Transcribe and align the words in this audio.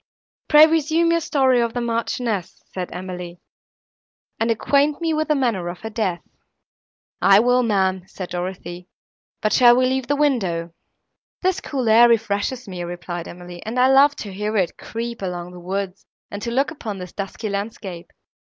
"Pray 0.47 0.65
resume 0.65 1.11
your 1.11 1.19
story 1.19 1.61
of 1.61 1.73
the 1.75 1.79
Marchioness," 1.79 2.63
said 2.73 2.89
Emily, 2.91 3.39
"and 4.39 4.49
acquaint 4.49 4.99
me 4.99 5.13
with 5.13 5.27
the 5.27 5.35
manner 5.35 5.67
of 5.67 5.81
her 5.81 5.91
death." 5.91 6.23
"I 7.21 7.39
will, 7.39 7.61
ma'am," 7.61 8.07
said 8.07 8.31
Dorothée, 8.31 8.87
"but 9.43 9.53
shall 9.53 9.75
we 9.75 9.85
leave 9.85 10.07
the 10.07 10.15
window?" 10.15 10.73
"This 11.43 11.61
cool 11.61 11.87
air 11.87 12.09
refreshes 12.09 12.67
me," 12.67 12.83
replied 12.83 13.27
Emily, 13.27 13.63
"and 13.63 13.79
I 13.79 13.89
love 13.89 14.15
to 14.15 14.33
hear 14.33 14.57
it 14.57 14.75
creep 14.75 15.21
along 15.21 15.51
the 15.51 15.59
woods, 15.59 16.07
and 16.31 16.41
to 16.41 16.49
look 16.49 16.71
upon 16.71 16.97
this 16.97 17.13
dusky 17.13 17.49
landscape. 17.49 18.11